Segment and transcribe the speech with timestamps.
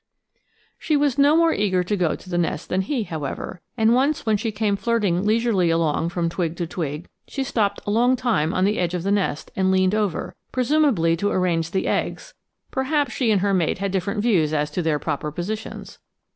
[0.79, 4.25] She was no more eager to go to the nest than he, however, and once
[4.25, 8.51] when she came flirting leisurely along from twig to twig, she stopped a long time
[8.51, 12.33] on the edge of the nest and leaned over, presumably to arrange the eggs;
[12.71, 15.99] perhaps she and her mate had different views as to their proper positions.